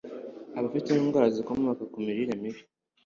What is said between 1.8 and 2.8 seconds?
ku mirire mibi